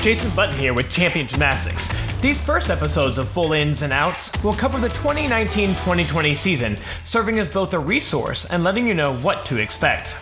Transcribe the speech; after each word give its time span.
Jason 0.00 0.30
Button 0.36 0.56
here 0.56 0.74
with 0.74 0.88
Champion 0.88 1.26
Gymnastics. 1.26 1.88
These 2.20 2.40
first 2.40 2.70
episodes 2.70 3.18
of 3.18 3.28
Full 3.28 3.52
Ins 3.52 3.82
and 3.82 3.92
Outs 3.92 4.32
will 4.44 4.54
cover 4.54 4.78
the 4.78 4.90
2019 4.90 5.70
2020 5.70 6.34
season, 6.36 6.76
serving 7.04 7.40
as 7.40 7.50
both 7.50 7.74
a 7.74 7.80
resource 7.80 8.44
and 8.44 8.62
letting 8.62 8.86
you 8.86 8.94
know 8.94 9.16
what 9.18 9.44
to 9.46 9.56
expect. 9.56 10.16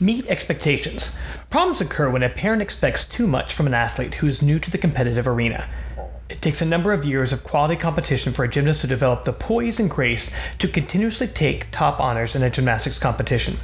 Meet 0.00 0.26
expectations. 0.26 1.18
Problems 1.50 1.82
occur 1.82 2.08
when 2.08 2.22
a 2.22 2.30
parent 2.30 2.62
expects 2.62 3.06
too 3.06 3.26
much 3.26 3.52
from 3.52 3.66
an 3.66 3.74
athlete 3.74 4.14
who 4.16 4.26
is 4.26 4.40
new 4.40 4.58
to 4.58 4.70
the 4.70 4.78
competitive 4.78 5.28
arena. 5.28 5.68
It 6.30 6.40
takes 6.40 6.62
a 6.62 6.66
number 6.66 6.94
of 6.94 7.04
years 7.04 7.30
of 7.30 7.44
quality 7.44 7.76
competition 7.76 8.32
for 8.32 8.46
a 8.46 8.48
gymnast 8.48 8.80
to 8.80 8.86
develop 8.86 9.24
the 9.24 9.34
poise 9.34 9.78
and 9.78 9.90
grace 9.90 10.34
to 10.58 10.66
continuously 10.66 11.26
take 11.26 11.70
top 11.70 12.00
honors 12.00 12.34
in 12.34 12.42
a 12.42 12.48
gymnastics 12.48 12.98
competition. 12.98 13.58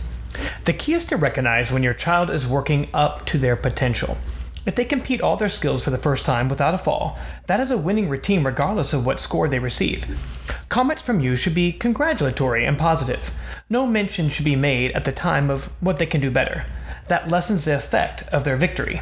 The 0.69 0.75
key 0.75 0.93
is 0.93 1.07
to 1.07 1.17
recognize 1.17 1.73
when 1.73 1.83
your 1.83 1.95
child 1.95 2.29
is 2.29 2.47
working 2.47 2.91
up 2.93 3.25
to 3.29 3.39
their 3.39 3.57
potential. 3.57 4.19
If 4.67 4.75
they 4.75 4.85
compete 4.85 5.23
all 5.23 5.39
their 5.39 5.49
skills 5.49 5.83
for 5.83 5.89
the 5.89 5.97
first 5.97 6.27
time 6.27 6.51
without 6.51 6.75
a 6.75 6.77
fall, 6.77 7.17
that 7.47 7.59
is 7.59 7.71
a 7.71 7.79
winning 7.79 8.11
routine 8.11 8.45
regardless 8.45 8.93
of 8.93 9.07
what 9.07 9.19
score 9.19 9.49
they 9.49 9.61
receive. 9.61 10.05
Comments 10.69 11.01
from 11.01 11.21
you 11.21 11.37
should 11.37 11.55
be 11.55 11.73
congratulatory 11.73 12.67
and 12.67 12.77
positive. 12.77 13.35
No 13.71 13.87
mention 13.87 14.29
should 14.29 14.45
be 14.45 14.57
made 14.57 14.91
at 14.91 15.07
the 15.07 15.11
time 15.11 15.49
of 15.49 15.73
what 15.81 15.99
they 15.99 16.05
can 16.05 16.21
do 16.21 16.31
better. 16.31 16.67
That 17.07 17.31
lessens 17.31 17.65
the 17.65 17.75
effect 17.75 18.25
of 18.29 18.45
their 18.45 18.57
victory. 18.57 19.01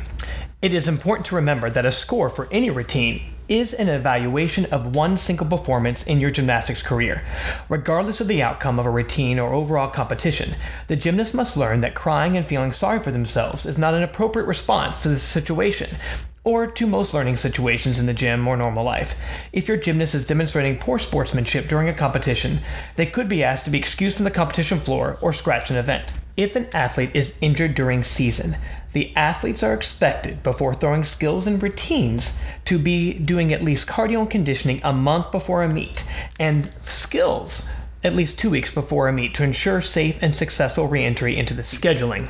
It 0.62 0.72
is 0.72 0.86
important 0.86 1.26
to 1.26 1.34
remember 1.34 1.68
that 1.68 1.84
a 1.84 1.90
score 1.90 2.30
for 2.30 2.46
any 2.52 2.70
routine 2.70 3.22
is 3.48 3.74
an 3.74 3.88
evaluation 3.88 4.64
of 4.66 4.94
one 4.94 5.16
single 5.16 5.46
performance 5.46 6.02
in 6.04 6.20
your 6.20 6.30
gymnastics 6.30 6.82
career. 6.82 7.24
Regardless 7.68 8.20
of 8.20 8.28
the 8.28 8.42
outcome 8.42 8.78
of 8.78 8.86
a 8.86 8.90
routine 8.90 9.38
or 9.38 9.52
overall 9.52 9.88
competition, 9.88 10.54
the 10.88 10.96
gymnast 10.96 11.34
must 11.34 11.56
learn 11.56 11.80
that 11.80 11.94
crying 11.94 12.36
and 12.36 12.46
feeling 12.46 12.72
sorry 12.72 12.98
for 12.98 13.10
themselves 13.10 13.66
is 13.66 13.78
not 13.78 13.94
an 13.94 14.02
appropriate 14.02 14.46
response 14.46 15.02
to 15.02 15.08
this 15.08 15.22
situation 15.22 15.96
or 16.44 16.66
to 16.66 16.86
most 16.86 17.12
learning 17.12 17.36
situations 17.36 17.98
in 17.98 18.06
the 18.06 18.14
gym 18.14 18.46
or 18.46 18.56
normal 18.56 18.84
life. 18.84 19.16
If 19.52 19.66
your 19.66 19.76
gymnast 19.76 20.14
is 20.14 20.26
demonstrating 20.26 20.78
poor 20.78 20.98
sportsmanship 20.98 21.66
during 21.66 21.88
a 21.88 21.92
competition, 21.92 22.60
they 22.94 23.06
could 23.06 23.28
be 23.28 23.42
asked 23.42 23.64
to 23.64 23.70
be 23.70 23.78
excused 23.78 24.16
from 24.16 24.24
the 24.24 24.30
competition 24.30 24.78
floor 24.78 25.18
or 25.20 25.32
scratch 25.32 25.70
an 25.70 25.76
event. 25.76 26.14
If 26.36 26.54
an 26.54 26.68
athlete 26.74 27.12
is 27.14 27.36
injured 27.40 27.74
during 27.74 28.04
season, 28.04 28.56
the 28.92 29.14
athletes 29.16 29.62
are 29.62 29.72
expected, 29.72 30.42
before 30.42 30.74
throwing 30.74 31.04
skills 31.04 31.46
and 31.46 31.62
routines, 31.62 32.38
to 32.66 32.78
be 32.78 33.14
doing 33.14 33.52
at 33.52 33.62
least 33.62 33.86
cardio 33.86 34.20
and 34.20 34.30
conditioning 34.30 34.80
a 34.84 34.92
month 34.92 35.30
before 35.32 35.62
a 35.62 35.68
meet, 35.68 36.04
and 36.38 36.70
skills 36.82 37.70
at 38.04 38.14
least 38.14 38.38
two 38.38 38.50
weeks 38.50 38.72
before 38.72 39.08
a 39.08 39.12
meet 39.12 39.34
to 39.34 39.42
ensure 39.42 39.80
safe 39.80 40.22
and 40.22 40.36
successful 40.36 40.86
reentry 40.86 41.36
into 41.36 41.54
the 41.54 41.62
scheduling. 41.62 42.28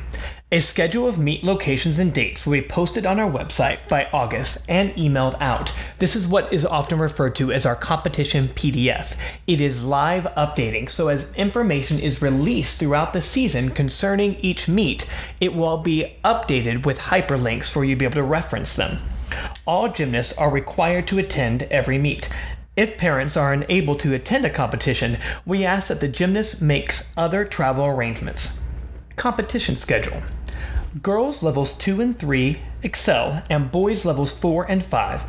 A 0.49 0.61
schedule 0.61 1.09
of 1.09 1.17
meet 1.17 1.43
locations 1.43 1.99
and 1.99 2.13
dates 2.13 2.45
will 2.45 2.53
be 2.53 2.61
posted 2.61 3.05
on 3.05 3.19
our 3.19 3.29
website 3.29 3.85
by 3.89 4.07
August 4.13 4.65
and 4.69 4.91
emailed 4.91 5.35
out. 5.41 5.73
This 5.97 6.15
is 6.15 6.25
what 6.25 6.53
is 6.53 6.65
often 6.65 6.99
referred 6.99 7.35
to 7.35 7.51
as 7.51 7.65
our 7.65 7.75
competition 7.75 8.47
PDF. 8.47 9.19
It 9.45 9.59
is 9.59 9.83
live 9.83 10.23
updating, 10.37 10.89
so 10.89 11.09
as 11.09 11.35
information 11.35 11.99
is 11.99 12.21
released 12.21 12.79
throughout 12.79 13.11
the 13.11 13.19
season 13.19 13.71
concerning 13.71 14.35
each 14.35 14.69
meet, 14.69 15.05
it 15.41 15.53
will 15.53 15.79
be 15.79 16.15
updated 16.23 16.85
with 16.85 16.97
hyperlinks 16.99 17.69
for 17.69 17.83
you 17.83 17.95
to 17.95 17.99
be 17.99 18.05
able 18.05 18.15
to 18.15 18.23
reference 18.23 18.73
them. 18.73 18.99
All 19.65 19.89
gymnasts 19.89 20.31
are 20.37 20.49
required 20.49 21.07
to 21.07 21.19
attend 21.19 21.63
every 21.63 21.97
meet. 21.97 22.29
If 22.77 22.97
parents 22.97 23.35
are 23.35 23.51
unable 23.51 23.95
to 23.95 24.13
attend 24.13 24.45
a 24.45 24.49
competition, 24.49 25.17
we 25.45 25.65
ask 25.65 25.89
that 25.89 25.99
the 25.99 26.07
gymnast 26.07 26.61
makes 26.61 27.11
other 27.17 27.43
travel 27.43 27.85
arrangements. 27.85 28.61
Competition 29.17 29.75
schedule. 29.75 30.21
Girls 31.01 31.43
levels 31.43 31.73
2 31.77 31.99
and 31.99 32.17
3 32.17 32.61
excel, 32.81 33.43
and 33.49 33.71
boys 33.71 34.05
levels 34.05 34.31
4 34.37 34.69
and 34.71 34.83
5 34.83 35.25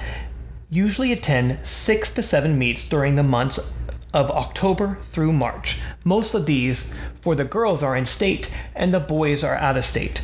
usually 0.71 1.13
attend 1.13 1.59
6 1.67 2.15
to 2.15 2.23
7 2.23 2.57
meets 2.57 2.89
during 2.89 3.17
the 3.17 3.23
months 3.23 3.77
of 4.15 4.31
October 4.31 4.99
through 5.03 5.33
March. 5.33 5.81
Most 6.05 6.35
of 6.35 6.47
these 6.47 6.95
for 7.17 7.35
the 7.35 7.45
girls 7.45 7.83
are 7.83 7.97
in 7.97 8.07
state, 8.07 8.55
and 8.75 8.95
the 8.95 9.01
boys 9.01 9.43
are 9.43 9.57
out 9.57 9.77
of 9.77 9.85
state. 9.85 10.23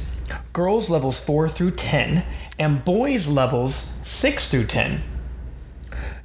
Girls 0.52 0.88
levels 0.88 1.18
4 1.18 1.48
through 1.48 1.72
10, 1.72 2.24
and 2.58 2.84
boys 2.84 3.26
levels 3.26 3.74
6 4.04 4.48
through 4.48 4.66
10 4.66 5.02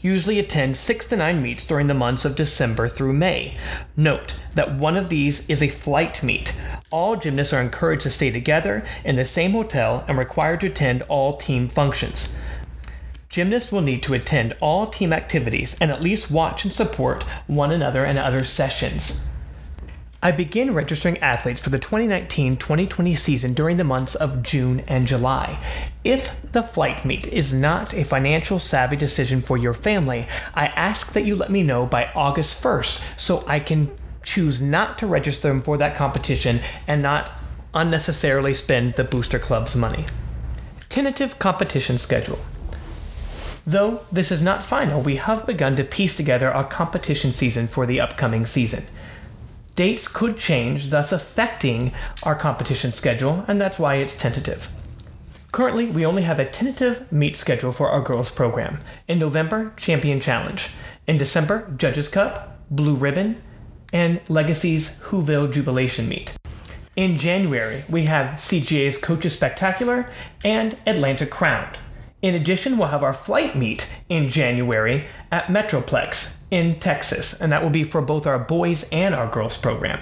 usually 0.02 0.40
attend 0.40 0.78
6 0.78 1.08
to 1.08 1.18
9 1.18 1.42
meets 1.42 1.66
during 1.66 1.88
the 1.88 1.94
months 1.94 2.26
of 2.26 2.36
December 2.36 2.88
through 2.88 3.14
May. 3.14 3.58
Note 3.98 4.36
that 4.56 4.76
one 4.76 4.96
of 4.96 5.10
these 5.10 5.48
is 5.50 5.62
a 5.62 5.68
flight 5.68 6.24
meet. 6.24 6.56
All 6.90 7.16
gymnasts 7.16 7.54
are 7.54 7.62
encouraged 7.62 8.04
to 8.04 8.10
stay 8.10 8.32
together 8.32 8.86
in 9.04 9.16
the 9.16 9.26
same 9.26 9.52
hotel 9.52 10.04
and 10.08 10.18
required 10.18 10.62
to 10.62 10.68
attend 10.68 11.02
all 11.04 11.38
team 11.38 11.68
functions. 11.68 12.38
Gymnasts 13.30 13.72
will 13.72 13.82
need 13.82 14.02
to 14.04 14.16
attend 14.16 14.58
all 14.60 14.88
team 14.88 15.14
activities 15.14 15.78
and 15.80 15.92
at 15.92 16.02
least 16.02 16.32
watch 16.32 16.64
and 16.64 16.74
support 16.74 17.24
one 17.46 17.72
another 17.72 18.04
in 18.04 18.18
other 18.18 18.44
sessions. 18.44 19.29
I 20.22 20.34
begin 20.34 20.74
registering 20.74 21.18
athletes 21.20 21.62
for 21.62 21.70
the 21.70 21.80
2019 21.80 22.58
2020 22.58 23.16
season 23.16 23.54
during 23.54 23.78
the 23.78 23.86
months 23.86 24.16
of 24.16 24.44
June 24.44 24.82
and 24.82 25.08
July. 25.08 25.64
If 26.04 26.36
the 26.52 26.62
flight 26.62 27.06
meet 27.06 27.26
is 27.28 27.54
not 27.54 27.94
a 27.94 28.04
financial 28.04 28.60
savvy 28.60 28.98
decision 28.98 29.42
for 29.42 29.58
your 29.58 29.74
family, 29.74 30.28
I 30.54 30.68
ask 30.68 31.14
that 31.14 31.24
you 31.24 31.38
let 31.38 31.50
me 31.50 31.64
know 31.64 31.86
by 31.86 32.12
August 32.14 32.62
1st 32.62 33.18
so 33.18 33.46
I 33.48 33.62
can 33.62 33.98
choose 34.22 34.60
not 34.60 34.98
to 34.98 35.08
register 35.08 35.48
them 35.48 35.62
for 35.62 35.78
that 35.78 35.96
competition 35.96 36.60
and 36.86 37.02
not 37.02 37.32
unnecessarily 37.74 38.54
spend 38.54 38.96
the 38.96 39.06
booster 39.06 39.40
club's 39.40 39.74
money. 39.74 40.06
Tentative 40.90 41.40
competition 41.40 41.98
schedule. 41.98 42.40
Though 43.66 44.02
this 44.12 44.34
is 44.34 44.42
not 44.42 44.64
final, 44.64 45.02
we 45.02 45.16
have 45.16 45.46
begun 45.46 45.78
to 45.78 45.86
piece 45.86 46.18
together 46.18 46.52
our 46.52 46.68
competition 46.68 47.32
season 47.32 47.68
for 47.70 47.86
the 47.86 48.02
upcoming 48.02 48.46
season 48.46 48.84
dates 49.80 50.10
could 50.10 50.38
change, 50.38 50.90
thus 50.90 51.14
affecting 51.14 51.94
our 52.24 52.36
competition 52.36 52.92
schedule, 52.92 53.46
and 53.48 53.62
that's 53.62 53.80
why 53.80 53.96
it's 53.96 54.14
tentative. 54.14 54.68
Currently, 55.54 55.86
we 55.86 56.06
only 56.06 56.24
have 56.24 56.38
a 56.38 56.44
tentative 56.44 57.10
meet 57.14 57.38
schedule 57.38 57.72
for 57.72 57.90
our 57.90 58.02
girls 58.02 58.30
program. 58.30 58.80
In 59.08 59.20
November, 59.20 59.72
Champion 59.78 60.20
Challenge. 60.20 60.70
In 61.08 61.18
December, 61.18 61.74
Judges 61.78 62.10
Cup, 62.10 62.60
Blue 62.70 62.94
Ribbon, 62.94 63.42
and 63.94 64.20
Legacy's 64.28 65.00
Whoville 65.00 65.50
Jubilation 65.50 66.10
Meet. 66.10 66.34
In 66.98 67.18
January, 67.18 67.86
we 67.88 68.04
have 68.04 68.36
CGA's 68.36 68.98
Coaches 68.98 69.32
Spectacular 69.32 70.10
and 70.44 70.76
Atlanta 70.86 71.26
Crowned. 71.26 71.80
In 72.22 72.36
addition, 72.36 72.78
we'll 72.78 72.90
have 72.90 73.04
our 73.04 73.14
flight 73.14 73.56
meet 73.56 73.90
in 74.10 74.28
January 74.28 75.06
at 75.32 75.46
Metroplex 75.46 76.38
in 76.52 76.80
Texas, 76.80 77.40
and 77.40 77.52
that 77.52 77.64
will 77.64 77.70
be 77.70 77.84
for 77.84 78.02
both 78.02 78.28
our 78.28 78.40
boys 78.40 78.88
and 78.92 79.16
our 79.16 79.28
girls 79.28 79.58
program. 79.58 80.02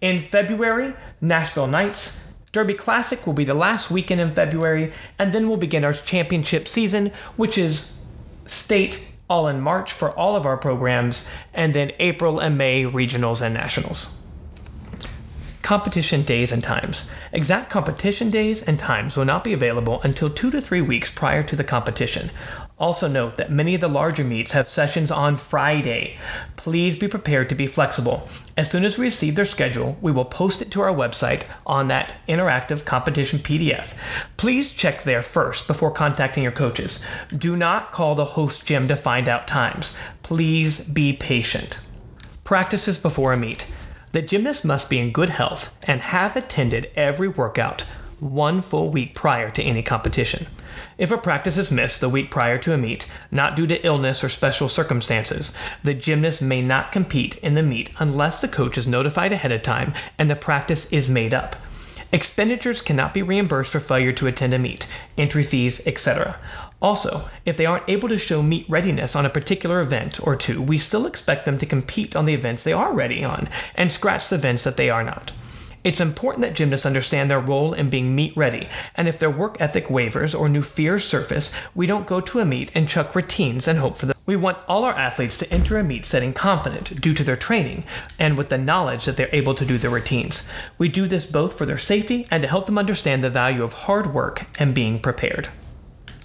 In 0.00 0.20
February, 0.20 0.94
Nashville 1.20 1.66
Nights. 1.66 2.32
Derby 2.52 2.74
Classic 2.74 3.24
will 3.26 3.34
be 3.34 3.44
the 3.44 3.54
last 3.54 3.90
weekend 3.90 4.20
in 4.20 4.32
February, 4.32 4.92
and 5.18 5.32
then 5.32 5.46
we'll 5.46 5.56
begin 5.56 5.84
our 5.84 5.92
championship 5.92 6.66
season, 6.66 7.12
which 7.36 7.56
is 7.56 8.04
state 8.46 9.06
all 9.28 9.46
in 9.46 9.60
March 9.60 9.92
for 9.92 10.10
all 10.18 10.34
of 10.34 10.46
our 10.46 10.56
programs, 10.56 11.28
and 11.54 11.74
then 11.74 11.92
April 12.00 12.40
and 12.40 12.58
May 12.58 12.84
regionals 12.84 13.40
and 13.40 13.54
nationals 13.54 14.20
competition 15.70 16.22
days 16.22 16.50
and 16.50 16.64
times. 16.64 17.08
Exact 17.32 17.70
competition 17.70 18.28
days 18.28 18.60
and 18.60 18.76
times 18.76 19.16
will 19.16 19.24
not 19.24 19.44
be 19.44 19.52
available 19.52 20.00
until 20.02 20.28
two 20.28 20.50
to 20.50 20.60
three 20.60 20.80
weeks 20.80 21.12
prior 21.12 21.44
to 21.44 21.54
the 21.54 21.62
competition. 21.62 22.28
Also, 22.76 23.06
note 23.06 23.36
that 23.36 23.52
many 23.52 23.76
of 23.76 23.80
the 23.80 23.86
larger 23.86 24.24
meets 24.24 24.50
have 24.50 24.68
sessions 24.68 25.12
on 25.12 25.36
Friday. 25.36 26.18
Please 26.56 26.96
be 26.96 27.06
prepared 27.06 27.48
to 27.48 27.54
be 27.54 27.68
flexible. 27.68 28.28
As 28.56 28.68
soon 28.68 28.84
as 28.84 28.98
we 28.98 29.04
receive 29.04 29.36
their 29.36 29.44
schedule, 29.44 29.96
we 30.00 30.10
will 30.10 30.24
post 30.24 30.60
it 30.60 30.72
to 30.72 30.80
our 30.80 30.92
website 30.92 31.46
on 31.64 31.86
that 31.86 32.16
interactive 32.26 32.84
competition 32.84 33.38
PDF. 33.38 33.94
Please 34.36 34.72
check 34.72 35.04
there 35.04 35.22
first 35.22 35.68
before 35.68 35.92
contacting 35.92 36.42
your 36.42 36.50
coaches. 36.50 37.00
Do 37.28 37.54
not 37.54 37.92
call 37.92 38.16
the 38.16 38.34
host 38.34 38.66
gym 38.66 38.88
to 38.88 38.96
find 38.96 39.28
out 39.28 39.46
times. 39.46 39.96
Please 40.24 40.84
be 40.84 41.12
patient. 41.12 41.78
Practices 42.42 42.98
before 42.98 43.32
a 43.32 43.36
meet. 43.36 43.70
The 44.12 44.22
gymnast 44.22 44.64
must 44.64 44.90
be 44.90 44.98
in 44.98 45.12
good 45.12 45.30
health 45.30 45.72
and 45.84 46.00
have 46.00 46.34
attended 46.34 46.90
every 46.96 47.28
workout 47.28 47.82
one 48.18 48.60
full 48.60 48.90
week 48.90 49.14
prior 49.14 49.50
to 49.50 49.62
any 49.62 49.82
competition. 49.82 50.48
If 50.98 51.12
a 51.12 51.16
practice 51.16 51.56
is 51.56 51.70
missed 51.70 52.00
the 52.00 52.08
week 52.08 52.28
prior 52.28 52.58
to 52.58 52.74
a 52.74 52.76
meet, 52.76 53.06
not 53.30 53.54
due 53.54 53.68
to 53.68 53.86
illness 53.86 54.24
or 54.24 54.28
special 54.28 54.68
circumstances, 54.68 55.56
the 55.84 55.94
gymnast 55.94 56.42
may 56.42 56.60
not 56.60 56.90
compete 56.90 57.36
in 57.36 57.54
the 57.54 57.62
meet 57.62 57.90
unless 57.98 58.40
the 58.40 58.48
coach 58.48 58.76
is 58.76 58.86
notified 58.86 59.30
ahead 59.30 59.52
of 59.52 59.62
time 59.62 59.94
and 60.18 60.28
the 60.28 60.36
practice 60.36 60.92
is 60.92 61.08
made 61.08 61.32
up. 61.32 61.54
Expenditures 62.12 62.82
cannot 62.82 63.14
be 63.14 63.22
reimbursed 63.22 63.70
for 63.70 63.78
failure 63.78 64.12
to 64.12 64.26
attend 64.26 64.52
a 64.52 64.58
meet, 64.58 64.88
entry 65.16 65.44
fees, 65.44 65.86
etc. 65.86 66.38
Also, 66.82 67.30
if 67.46 67.56
they 67.56 67.66
aren't 67.66 67.88
able 67.88 68.08
to 68.08 68.18
show 68.18 68.42
meet 68.42 68.68
readiness 68.68 69.14
on 69.14 69.24
a 69.24 69.30
particular 69.30 69.80
event 69.80 70.18
or 70.26 70.34
two, 70.34 70.60
we 70.60 70.76
still 70.76 71.06
expect 71.06 71.44
them 71.44 71.56
to 71.56 71.66
compete 71.66 72.16
on 72.16 72.24
the 72.24 72.34
events 72.34 72.64
they 72.64 72.72
are 72.72 72.92
ready 72.92 73.22
on 73.22 73.48
and 73.76 73.92
scratch 73.92 74.28
the 74.28 74.34
events 74.34 74.64
that 74.64 74.76
they 74.76 74.90
are 74.90 75.04
not. 75.04 75.30
It's 75.84 76.00
important 76.00 76.42
that 76.42 76.54
gymnasts 76.54 76.84
understand 76.84 77.30
their 77.30 77.40
role 77.40 77.74
in 77.74 77.90
being 77.90 78.14
meet 78.14 78.36
ready, 78.36 78.68
and 78.96 79.06
if 79.06 79.18
their 79.20 79.30
work 79.30 79.56
ethic 79.60 79.88
wavers 79.88 80.34
or 80.34 80.48
new 80.48 80.62
fears 80.62 81.04
surface, 81.04 81.54
we 81.76 81.86
don't 81.86 82.08
go 82.08 82.20
to 82.20 82.40
a 82.40 82.44
meet 82.44 82.72
and 82.74 82.88
chuck 82.88 83.14
routines 83.14 83.68
and 83.68 83.78
hope 83.78 83.96
for 83.96 84.06
the. 84.06 84.14
We 84.30 84.36
want 84.36 84.58
all 84.68 84.84
our 84.84 84.92
athletes 84.92 85.38
to 85.38 85.52
enter 85.52 85.76
a 85.76 85.82
meet 85.82 86.04
setting 86.04 86.32
confident 86.32 87.00
due 87.00 87.14
to 87.14 87.24
their 87.24 87.36
training 87.36 87.82
and 88.16 88.38
with 88.38 88.48
the 88.48 88.58
knowledge 88.58 89.04
that 89.06 89.16
they're 89.16 89.28
able 89.32 89.54
to 89.56 89.64
do 89.64 89.76
their 89.76 89.90
routines. 89.90 90.48
We 90.78 90.88
do 90.88 91.08
this 91.08 91.26
both 91.26 91.58
for 91.58 91.66
their 91.66 91.76
safety 91.76 92.28
and 92.30 92.40
to 92.42 92.48
help 92.48 92.66
them 92.66 92.78
understand 92.78 93.24
the 93.24 93.28
value 93.28 93.64
of 93.64 93.72
hard 93.72 94.14
work 94.14 94.46
and 94.56 94.72
being 94.72 95.00
prepared. 95.00 95.48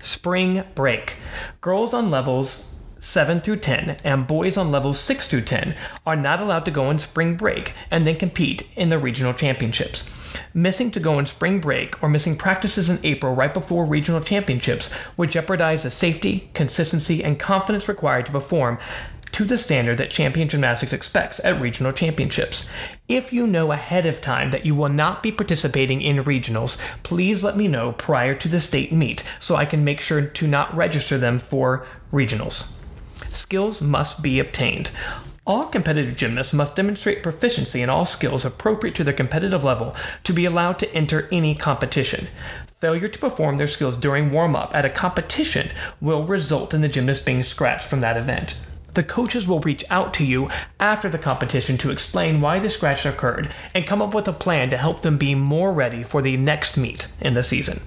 Spring 0.03 0.65
break. 0.75 1.15
Girls 1.61 1.95
on 1.95 2.11
levels 2.11 2.75
7 2.99 3.41
through 3.41 3.57
10 3.57 3.97
and 4.03 4.27
boys 4.27 4.55
on 4.55 4.69
levels 4.69 4.99
6 4.99 5.27
through 5.27 5.41
10 5.41 5.75
are 6.05 6.15
not 6.15 6.39
allowed 6.39 6.65
to 6.65 6.71
go 6.71 6.83
on 6.83 6.99
spring 6.99 7.35
break 7.35 7.73
and 7.89 8.05
then 8.05 8.17
compete 8.17 8.67
in 8.75 8.89
the 8.89 8.99
regional 8.99 9.33
championships. 9.33 10.11
Missing 10.53 10.91
to 10.91 10.99
go 10.99 11.15
on 11.15 11.25
spring 11.25 11.59
break 11.59 12.01
or 12.03 12.09
missing 12.09 12.37
practices 12.37 12.89
in 12.89 13.03
April 13.03 13.33
right 13.33 13.53
before 13.53 13.85
regional 13.85 14.21
championships 14.21 14.93
would 15.17 15.31
jeopardize 15.31 15.83
the 15.83 15.91
safety, 15.91 16.49
consistency, 16.53 17.23
and 17.23 17.39
confidence 17.39 17.87
required 17.87 18.25
to 18.25 18.31
perform 18.31 18.77
to 19.31 19.43
the 19.43 19.57
standard 19.57 19.97
that 19.97 20.11
champion 20.11 20.47
gymnastics 20.47 20.93
expects 20.93 21.43
at 21.43 21.59
regional 21.59 21.91
championships. 21.91 22.69
If 23.09 23.33
you 23.33 23.45
know 23.45 23.71
ahead 23.71 24.05
of 24.05 24.21
time 24.21 24.51
that 24.51 24.65
you 24.65 24.75
will 24.75 24.89
not 24.89 25.21
be 25.21 25.31
participating 25.31 26.01
in 26.01 26.23
regionals, 26.23 26.79
please 27.03 27.43
let 27.43 27.57
me 27.57 27.67
know 27.67 27.91
prior 27.91 28.33
to 28.35 28.47
the 28.47 28.61
state 28.61 28.91
meet 28.91 29.23
so 29.39 29.55
I 29.55 29.65
can 29.65 29.83
make 29.83 29.99
sure 29.99 30.25
to 30.25 30.47
not 30.47 30.73
register 30.75 31.17
them 31.17 31.39
for 31.39 31.85
regionals 32.13 32.75
skills 33.35 33.81
must 33.81 34.23
be 34.23 34.39
obtained. 34.39 34.91
All 35.47 35.65
competitive 35.65 36.17
gymnasts 36.17 36.53
must 36.53 36.75
demonstrate 36.75 37.21
proficiency 37.21 37.83
in 37.83 37.89
all 37.89 38.07
skills 38.07 38.45
appropriate 38.45 38.95
to 38.95 39.03
their 39.03 39.13
competitive 39.13 39.63
level 39.63 39.95
to 40.23 40.33
be 40.33 40.45
allowed 40.45 40.79
to 40.79 40.91
enter 40.95 41.27
any 41.31 41.53
competition. 41.53 42.27
Failure 42.79 43.07
to 43.07 43.19
perform 43.19 43.57
their 43.57 43.67
skills 43.67 43.95
during 43.95 44.31
warm 44.31 44.55
up 44.55 44.73
at 44.73 44.85
a 44.85 44.89
competition 44.89 45.69
will 46.01 46.25
result 46.25 46.73
in 46.73 46.81
the 46.81 46.87
gymnast 46.87 47.27
being 47.27 47.43
scratched 47.43 47.87
from 47.87 48.01
that 48.01 48.17
event. 48.17 48.59
The 48.95 49.03
coaches 49.03 49.47
will 49.47 49.59
reach 49.59 49.85
out 49.91 50.15
to 50.15 50.25
you 50.25 50.49
after 50.79 51.09
the 51.09 51.19
competition 51.19 51.77
to 51.79 51.91
explain 51.91 52.41
why 52.41 52.57
the 52.57 52.69
scratch 52.69 53.05
occurred 53.05 53.49
and 53.75 53.85
come 53.85 54.01
up 54.01 54.15
with 54.15 54.27
a 54.27 54.33
plan 54.33 54.69
to 54.69 54.77
help 54.77 55.01
them 55.01 55.19
be 55.19 55.35
more 55.35 55.71
ready 55.71 56.01
for 56.01 56.23
the 56.23 56.37
next 56.37 56.75
meet 56.75 57.07
in 57.21 57.35
the 57.35 57.43
season. 57.43 57.81